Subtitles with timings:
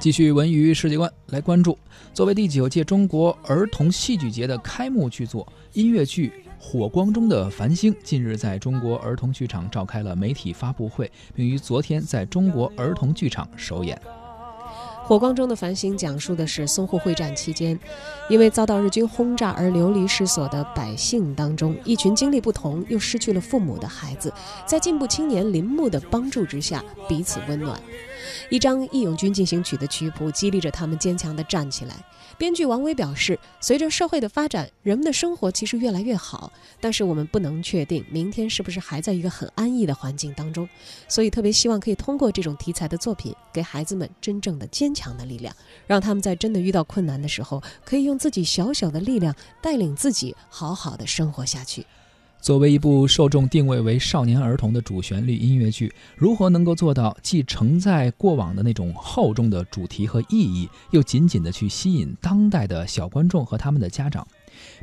[0.00, 1.78] 继续文娱世界观来关注，
[2.14, 14.00] 作为第九届中国儿童戏剧节的开幕剧作，音乐剧《火光中的繁星》近日在中国儿童剧场召开了媒体发布会，并于昨天在中国儿童剧场首演。
[15.02, 17.78] 火光中的繁星讲述的是淞沪会战期间，
[18.30, 24.32] 因为遭到日军轰炸而流离失所的百姓当中，一群经历不同又失去了父母的孩子，
[24.64, 27.78] 在进步青年林木的帮助之下，彼此温暖。
[28.48, 32.04] 一张《义勇军进行曲》的曲谱激励着他们坚强地站起来。
[32.38, 40.66] 编剧王维表示，随着社会的发展，人们的生活其实越来越好，但是我们不能确定明天是不是还在一个很安逸的环境当中，
[41.06, 45.54] 所以特别希望可以通过这种题材的作品，给孩子们真正的坚强的力量，
[45.86, 51.84] 让他们在真的遇到困难的时候，可以用自己小小的力量带领自己好好的生活下去。
[52.40, 64.26] 作为一部受众定位为少年儿童的主旋律音乐剧，如何能够做到既承载过往的那种厚重的主题和意义，又紧紧的去吸引当代的小观众和他们的家长？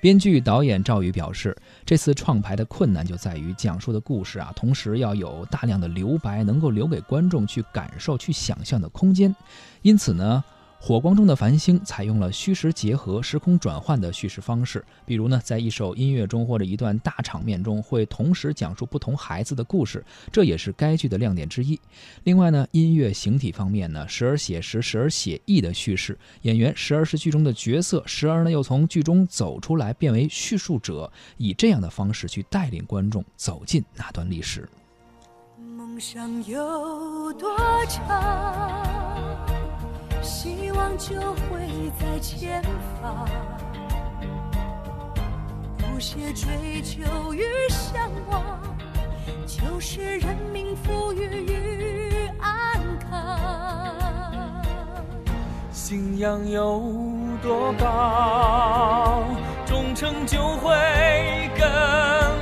[0.00, 9.34] 编剧导演赵宇表示，这次创排的困难就在于讲述的故事啊，同时要有大量的留白，能够留给观众去感受、去想象的空间。
[9.82, 10.42] 因此呢。
[10.86, 21.80] 火光中的繁星采用了虚实结合、时空转换的叙事方式，比如呢，在一首音乐中或者一段大场面中，会同时讲述不同孩子的故事，这也是该剧的亮点之一。
[22.24, 34.68] 另外呢，音乐形体方面呢，时而写实，时而写意的叙事，演员时而是剧中的角色，时而呢又从剧中走出来，变为叙述者，以这样的方式去带领观众走进那段历史。
[35.58, 39.03] 梦想有多长？
[40.24, 42.62] 希望就会在前
[43.02, 43.28] 方，
[45.76, 48.42] 不懈追求与向往，
[49.46, 54.64] 就是人民富裕与安康。
[55.70, 56.82] 信仰有
[57.42, 59.24] 多高，
[59.66, 60.70] 忠诚就会
[61.58, 61.68] 更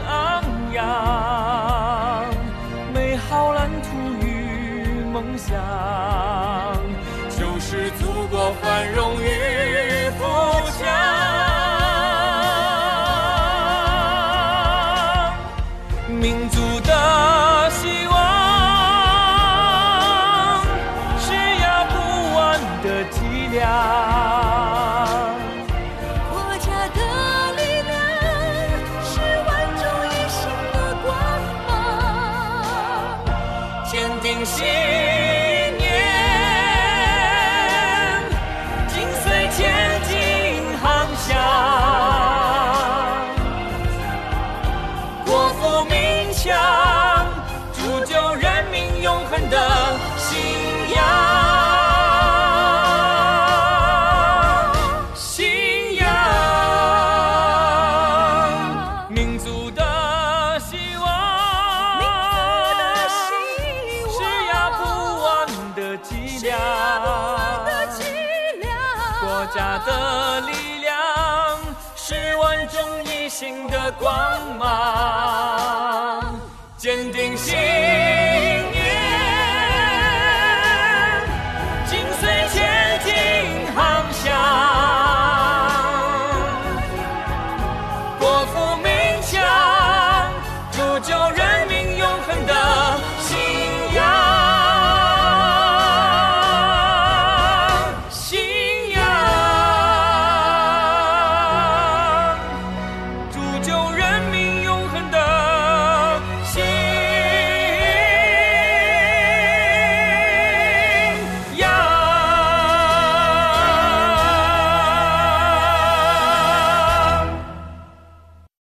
[0.07, 2.25] 昂扬。
[2.95, 3.89] 美好蓝图
[4.25, 6.52] 与梦想。
[8.61, 10.25] 繁荣与富
[10.79, 10.85] 强，
[16.09, 18.15] 民族的希望，
[21.19, 21.95] 是压不
[22.37, 23.17] 完的脊
[23.53, 23.63] 梁，
[26.31, 27.01] 国家的
[27.57, 27.91] 力量，
[29.05, 29.11] 是
[29.47, 30.41] 万众一心
[30.73, 31.09] 的光
[31.69, 31.71] 芒，
[33.91, 35.32] 坚定信。
[69.55, 71.59] 家的力量
[71.95, 76.41] 是万众一心的光芒
[76.79, 78.73] 坚定信念
[81.85, 83.13] 紧随前进
[83.75, 84.33] 航向。
[88.19, 88.92] 国富民